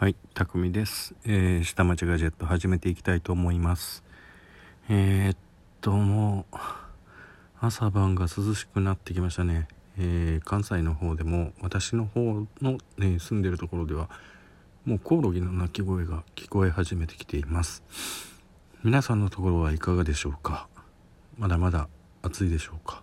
[0.00, 1.14] はい、たくみです。
[1.26, 4.02] えー、下町ガジェット始めていきたいと思います。
[4.88, 5.36] えー、っ
[5.82, 6.56] と、もう、
[7.60, 9.68] 朝晩が涼しくなってきましたね。
[9.98, 14.08] えー、関西の方でも、私の方の、ね、住んでるところでは、
[14.86, 17.82] もうコオロギの鳴き声が聞こえ始めてきています。
[18.82, 20.66] 皆さんのところはいかがでしょうか？
[21.36, 21.90] まだまだ
[22.22, 23.02] 暑いでしょうか？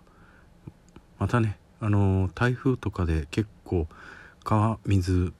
[1.20, 3.86] またね、あのー台風とかで結構
[4.42, 5.32] 川水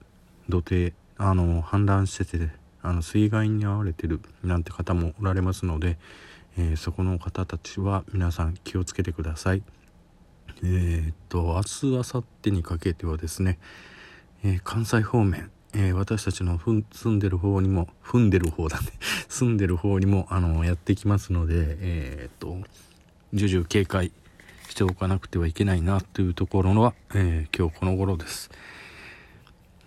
[0.47, 2.49] 土手あの氾濫してて
[2.81, 5.97] あの水害に遭われてるなんて方もおられますので、
[6.57, 9.61] えーそこの方たちは皆さん気をつけてください。
[10.63, 13.59] えーっと明日明後日にかけてはですね、
[14.43, 18.87] えー関西方面、え私たちの住んでる方にも住んでる方だね
[19.27, 22.57] 住んでる方にもあのやってきますのでえっと
[23.33, 24.13] 重々警戒
[24.69, 28.49] しておかなくてはいけないなというところは、え今日この頃です。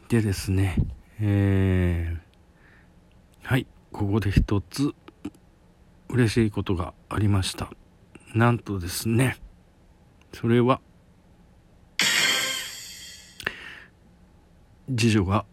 [0.08, 0.76] でですね、
[1.24, 2.18] えー
[3.44, 4.92] はい、ここで一つ
[6.08, 7.70] 嬉しいことがありました。
[8.34, 9.36] なんとですね、
[10.32, 10.80] それは、
[14.88, 15.44] 次女が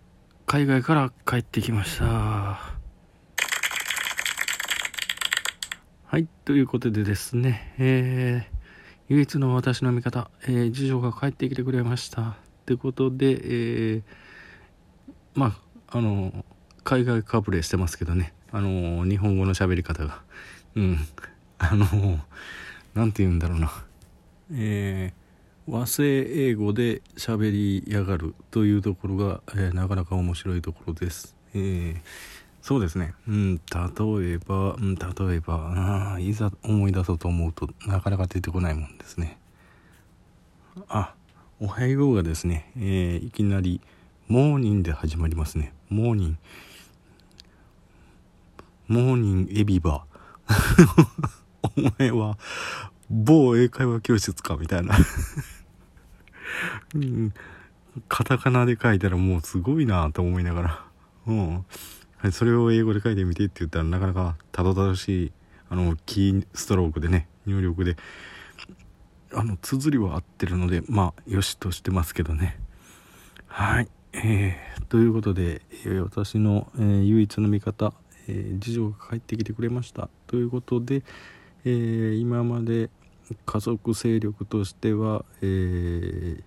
[0.48, 2.06] 海外から帰ってきました。
[2.06, 2.70] は
[6.17, 8.59] い、ということでですね、えー
[9.09, 12.22] 唯一の私の味方、えー次女が帰ってきてくれました。
[12.22, 14.04] ってことで、えー
[15.40, 15.56] ま
[15.88, 16.44] あ、あの、
[16.84, 20.22] 海外かぶれしてますけどね、あの、日本語の喋り方が、
[20.76, 20.98] うん、
[21.59, 22.20] あの、
[22.94, 23.72] なんて言うんだろうな、
[24.52, 25.20] えー
[25.72, 31.38] 和製英語で喋りやがるというところが、えーなかなか面白いところです。
[31.54, 32.02] えー
[32.62, 33.14] そうですね。
[33.26, 33.62] うん、例
[34.34, 39.38] えば、うん、例えば、あいざ思い出そうと思うとなかなか出てこないもんですね。
[40.90, 41.14] あ、
[41.62, 43.80] おはようがですね、えーいきなり、
[44.30, 45.74] モーニンで始まりますね。
[45.90, 46.38] モーニン。
[48.88, 50.06] モーニンエビバ。
[51.76, 52.38] お前は、
[53.10, 54.95] 某英会話教室かみたいな。
[56.94, 57.34] うん、
[58.08, 60.86] カタカナで書いたらもうすごいなと思いながら。
[61.26, 61.66] うん。
[62.18, 65.32] はい、それを英語で書いてみてって言ったらなかなかたどたどしい、
[65.72, 67.98] あの、キーストロークでね、入力で、
[69.34, 72.60] あの、綴りは合ってるので、まあ、よしとしてますけどね。
[73.48, 73.89] はい。
[74.14, 77.93] えー、ということで、えー私の、えー唯一の味方、
[78.27, 80.09] えー次女が帰ってきてくれました。
[80.27, 81.03] ということで、
[81.65, 82.89] えー今まで
[83.45, 86.43] 家族勢力としては、えー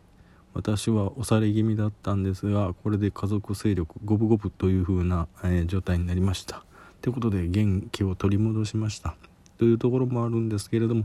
[0.55, 6.65] 私は押され気味だったんですがこれで家族勢力五分五分という風な、えー状態になりました。
[7.01, 9.15] ということで元気を取り戻しました。
[9.59, 11.05] というところもあるんですけれども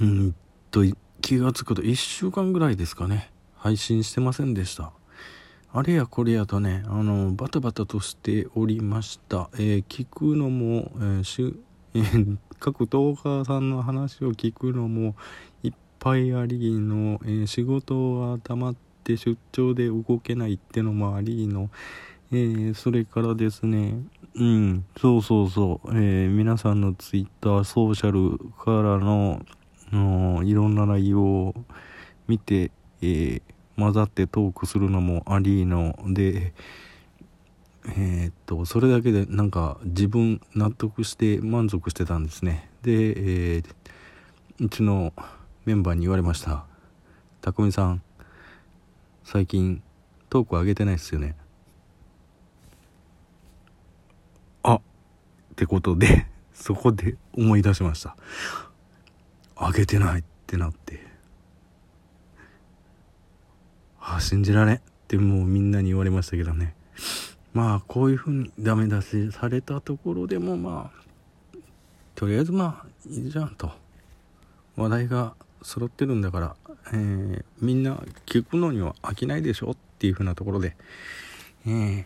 [0.00, 0.34] うん
[0.70, 0.82] と
[1.20, 3.30] 気が付くと1週間ぐらいですかね。
[3.58, 4.92] 配信してませんでした。
[5.70, 11.60] あれやこれやとねあのバタバタとしておりました、えー聞くのも、えーしゅ
[11.94, 15.14] えー各トーカーさんの話を聞くのも
[15.62, 18.74] いっぱいありの、えー仕事は黙っ
[19.04, 21.68] て出張で動けないってのもありの、
[22.32, 24.00] えーそれからですね
[24.34, 29.44] うんそうそうそう、えー皆さんのツイッターソーシャルからの
[29.92, 31.54] のいろんな内容を
[32.26, 32.70] 見て、
[33.02, 33.42] えー
[33.76, 36.52] 混ざってトークするのもありので
[37.86, 42.68] えーっとそれだけでなんか自分納得して満足してたんですね。
[42.82, 43.74] で、えー
[44.60, 45.12] うちの
[45.64, 46.64] メンバーに言われました
[47.40, 48.02] 「たくみさん
[49.22, 49.80] 最近
[50.28, 51.36] トーク上げてないっすよね」
[54.64, 54.80] あっ
[55.54, 58.16] てことでそこで思い出しました。
[59.56, 61.07] 上げてないってなって。
[64.16, 64.76] あ信じられん。
[64.76, 66.74] ってもうみんなに言われましたけどね。
[67.54, 71.58] まあこういうふうにダメ出しされたところでもまあ
[72.14, 73.70] とりあえずまあいいじゃんと。
[74.76, 76.56] 話題が揃ってるんだから、
[76.92, 80.76] えーみんな聞くのには飽きないでしょっていうふうなところで、
[81.66, 82.04] えー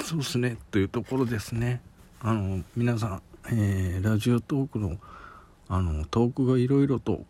[0.00, 1.80] そうっすねというところですね。
[2.20, 4.98] あの皆さん、えーラジオトークの
[5.68, 7.24] あのトークがいろいろと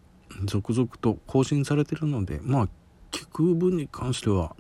[0.45, 2.69] 続々と更新されてるのでまあ
[3.33, 4.55] 聞く分に関しては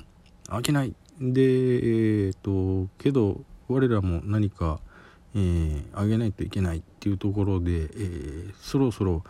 [0.49, 0.95] 飽きない。
[1.21, 4.81] でえっ、とけど我らも何か、
[5.35, 9.23] えーあげないといけないっていうところで、えーそろそろ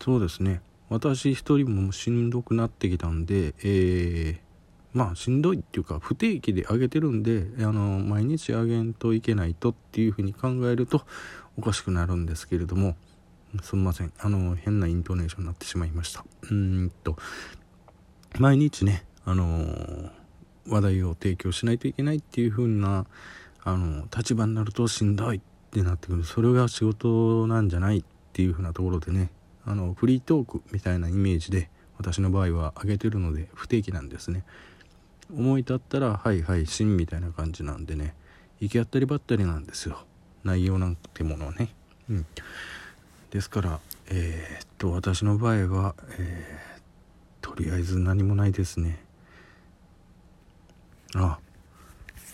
[0.00, 0.62] そうですね。
[0.88, 4.48] 私一人もしんどくなってきたんで、えー
[4.94, 11.02] まあしんどいっていうか不定期であげてるんであの毎日あげんといけないとっていうふうに考えると
[11.58, 12.96] おかしくなるんですけれども
[13.62, 14.12] すみません。
[14.18, 16.24] あの変なイントネーションになってしまいました。
[16.50, 17.16] うんと。
[18.38, 20.18] 毎日ねあのー
[20.68, 23.06] 話題を提供しないといけないっていう風な
[23.64, 25.40] あの立場になるとしんどいっ
[25.70, 26.24] てなってくる。
[26.24, 29.30] それが仕事なんじゃないっていう風なところでね
[29.64, 34.44] あのフリートークみたいなイメージで私の場合は上げてるので不定期なんですね。
[35.34, 38.14] 思い立ったらはいはいしんみたいな感じなんでね
[38.60, 39.98] 行き当たりばったりなんですよ。
[40.44, 41.74] 内容なんてものはね。
[42.08, 42.26] うん。
[43.30, 43.80] ですから
[44.10, 46.77] えー、っと私の場合は、えー、
[47.58, 49.02] りあえず何もないですね。
[51.14, 51.38] あ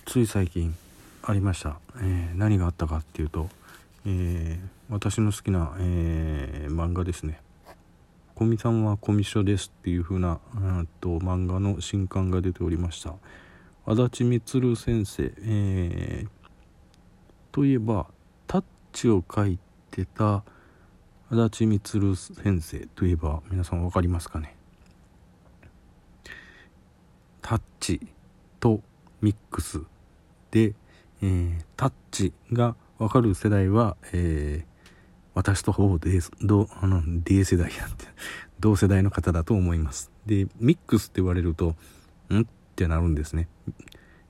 [0.04, 0.74] つい最近
[1.22, 3.48] ありました、えー、何があったかっていうと、
[4.04, 7.40] えー、私の好きな、えー、漫画ですね
[8.36, 10.40] 「古見さんは古見書です」っていう風な
[11.00, 13.14] と漫画の新刊が出ておりました。
[13.86, 16.28] 足立満先生、えー、
[17.52, 18.06] といえば
[18.46, 19.58] タッチを書い
[19.90, 20.42] てた
[21.30, 24.56] 足立満先生といえば皆さん分かりますかね？
[27.44, 28.00] タッチ
[28.58, 28.80] と
[29.20, 29.82] ミックス
[30.50, 30.74] で
[31.22, 34.88] えー、タッチが分かる世代は、えー、
[35.32, 35.98] 私とほぼ
[36.42, 38.04] 同あの D 世代やって
[38.60, 40.10] 同世代の方だと思います。
[40.26, 41.76] でミックスって言われると
[42.30, 42.40] ん？
[42.42, 42.44] っ
[42.76, 43.48] てなるんですね。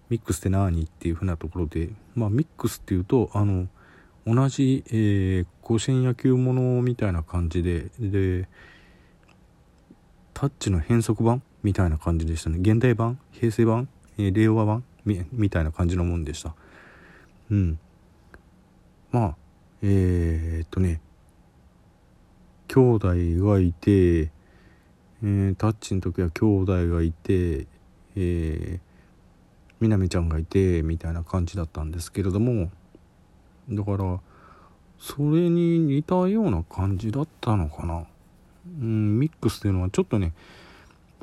[0.09, 3.67] ミックスって何っていうふうなところでまあミックスっていうとあの
[4.25, 8.49] 同じ、えー、甲子園野球ものみたいな感じでで
[10.33, 12.59] タッチの変則版みたいな感じでしたね。
[12.61, 16.55] 現代版平成版、えー、令和版みたいな感じのもんでした。
[17.51, 17.79] うん。
[19.11, 19.37] まあ
[19.83, 21.01] えー、っとね
[22.69, 23.09] 兄弟
[23.45, 27.67] がいて、えー、タッチの時は兄弟がいて
[28.17, 28.81] えー、
[29.81, 32.71] みなみちゃんがいてみたいな感じだったんですけれども
[33.69, 34.21] だから
[34.99, 38.07] それに似たような感じだったのかな。
[38.81, 40.33] うんミックスっていうのはちょっとね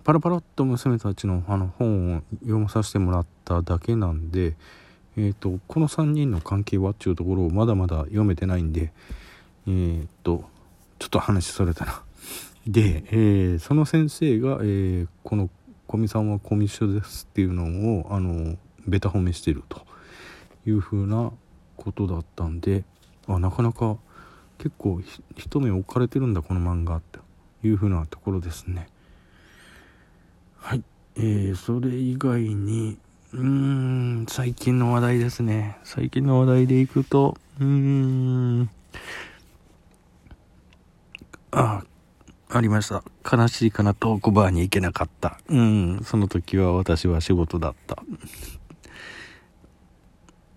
[0.04, 4.56] パラパラっと娘たちのあの本を読まさせてもらっただけなんで
[5.18, 8.94] えーと、この3人の関係はっていうところをまだまだ読めてないんで
[9.68, 10.46] えー、と
[11.00, 12.02] ちょっと話それたな。
[12.66, 15.50] で、えー、その先生が、えー、この
[15.90, 18.58] 「古見さんは古見書です」っていうのをあの
[18.88, 19.86] ベタ褒めしてると
[20.66, 21.32] いうふうな
[21.76, 22.84] ことだったんで
[23.28, 23.98] あなかなか
[24.58, 25.02] 結構
[25.36, 27.20] 一目置かれてるんだこの漫画って
[27.64, 28.88] いうふうなところですね。
[30.62, 30.84] はい
[31.16, 32.98] えー、それ以外に
[33.34, 35.78] うーん、最近の話題ですね。
[35.84, 38.70] 最近の話題でいくと、うーん、
[41.52, 41.84] あ、
[42.50, 43.04] ありました。
[43.30, 45.40] 悲しいかなトークバーに行けなかった。
[45.48, 48.04] うん、その時は私は仕事だった。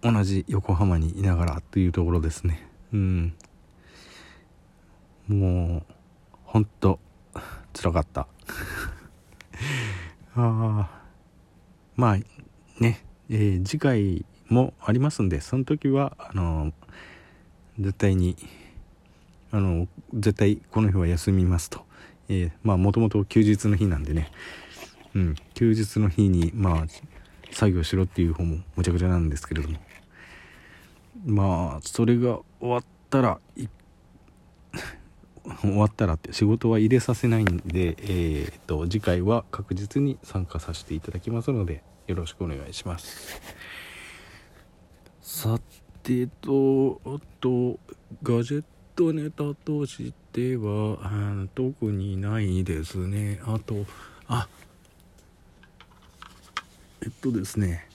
[0.03, 2.69] 同じ横浜にいながらというところですね。
[2.93, 3.35] うん。
[5.29, 5.83] もう、
[6.45, 6.99] ほんと、
[7.73, 8.27] 辛かった。
[10.37, 11.05] ああ。
[11.97, 12.17] まあ、
[12.83, 16.73] ね、えー、次回もありますんでその時はあの
[17.79, 18.37] 絶対に
[19.51, 21.85] あの絶対この日は休みますと、
[22.29, 24.31] えー、まあもともと休日の日なんでね、
[25.15, 26.87] うん、休日の日にまあ
[27.53, 29.79] 作業しろっていう方もむちゃくちゃなんですけれども。
[31.25, 33.39] まあそれが終わったら
[35.61, 43.41] 終わったらって仕事は入れさせないんで、えー、っと次回は確実に参加させていただきますのでよろしくお願いします。
[45.21, 45.59] さ
[46.03, 47.79] てとあと
[48.23, 48.65] ガジェッ
[48.95, 51.15] トネタとしては、う
[51.45, 53.41] ん、特にないですね。
[53.45, 53.85] あと
[54.29, 54.49] あ
[57.03, 57.87] えっとですね。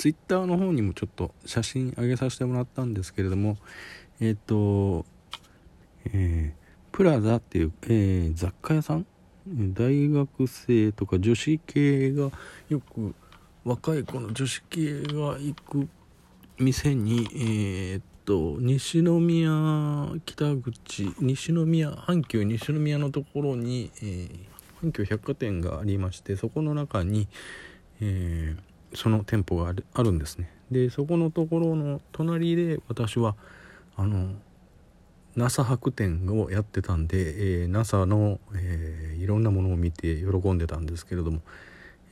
[0.00, 3.58] ツイッターの方にもちょっと写真上げさせてもらったんですけれども
[4.18, 5.04] えっと
[6.06, 9.04] えー、プラザっていう、えー、雑貨屋さん？
[9.74, 12.30] 大学生とか女子系が
[12.70, 13.14] よく
[13.62, 15.86] 若い子の女子系が行く
[16.58, 19.50] 店にえー、っと西宮
[20.24, 24.46] 北口西宮阪急西宮のところに、えー、
[24.82, 27.28] 阪急百貨店がありましてそこの中に、
[28.00, 30.52] えー、その店舗があるんですね。
[30.70, 33.34] でそこのところの隣で私は
[33.96, 34.34] あの
[35.36, 41.40] NASA 博展をやってたんで、えー、NASA の、えー、いろんなものを見て喜んでたんですけれども、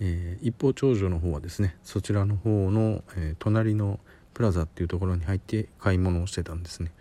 [0.00, 3.98] えー、一方長女の方はですねそちらの方の、え、隣の
[4.34, 6.92] プラザっていうところに入って買い物をしてたんですね。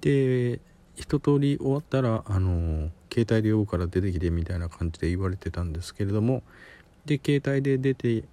[0.00, 0.60] で
[0.94, 6.42] 一通り終わったらあの携帯で呼ぶから出てきてみたいな感じで言われてたんですけれども
[7.06, 8.24] で携帯で出て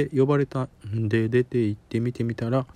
[0.00, 2.66] って呼ばれたんで出て行って見てみたら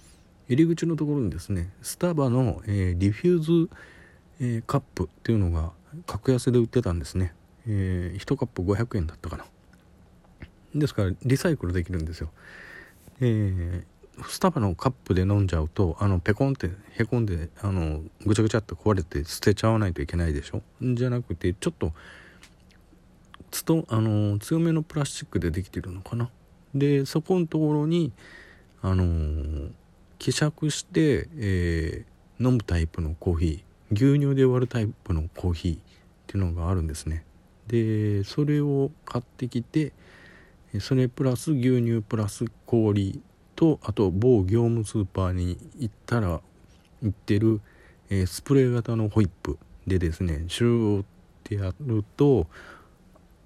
[0.49, 3.71] 入り口のところにですねスタバの、えー、リユース、
[4.39, 5.73] えー、カップっていうのが
[6.07, 7.33] 格安で売ってたんですね、
[7.67, 9.47] えー、1カップ500円だったかな。
[10.75, 12.29] ですからリサイクルできるんですよ。
[13.21, 20.61] えー、スタバのカップで飲んじゃうとあのペコンってへこんであのぐちゃぐちゃっと壊れて捨てちゃわないといけないでしょ？
[20.83, 21.95] じゃなくてちょっと
[23.51, 26.29] つとあの強めのプラスチックでできてるのかな？
[26.79, 28.13] でそこのところに
[28.83, 29.71] あの
[30.19, 35.79] 希釈して、えー、飲むタイプのコーヒー牛乳で割るタイプのコーヒーっ
[36.27, 37.25] ていうのがあるんですね。
[37.69, 39.93] でそれを買ってきて
[40.81, 43.21] それプラス牛乳プラス氷
[43.55, 46.41] とあと某業務スーパーに行ったら
[47.03, 47.61] 売ってる、
[48.11, 51.05] えー、スプレー型のホイップでですねシューっ
[51.45, 52.47] てやると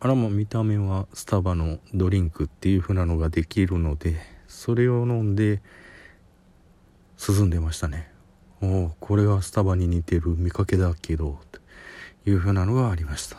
[0.02, 4.16] あらも見た目はスタバのドリンクっていう風なのができるので
[4.49, 5.61] それを飲んで
[7.19, 8.11] 涼んでましたね。
[8.62, 11.61] おおこれはスタバに似てる見かけだけどと
[12.30, 13.37] いう風なのがありました。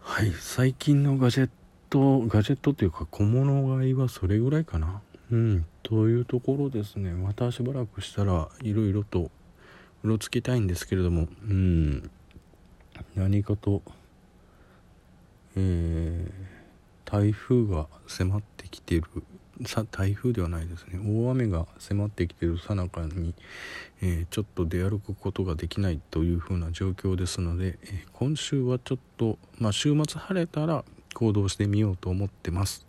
[0.00, 1.50] はい最近のガジェッ
[1.88, 5.00] トガジェットというか小物買いはそれぐらいかな。
[5.30, 7.12] うんというところですね。
[7.12, 9.30] またしばらくしたらいろいろと
[10.02, 12.10] うろつきたいんですけれどもうん。
[13.14, 13.82] 何かと
[15.60, 19.04] えー、台風が迫ってきてる
[19.66, 20.98] さ台風ではないですね。
[21.04, 23.34] 大雨が迫ってきてるさなかに、
[24.00, 32.86] えー、ちょっと出歩くことができないというふうな状況ですので、えー、今週はちょっと、まあ、週末晴れたら行動してみようと思ってます。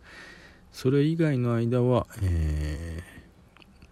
[0.71, 3.03] それ以外の間は、え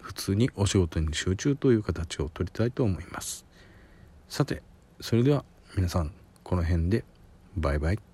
[0.00, 3.44] ー、普通にお仕事に集中という形をとりたいと思います。
[4.28, 4.62] さて
[5.00, 5.44] それでは
[5.76, 7.04] 皆さんこの辺で
[7.56, 8.09] バイバイ。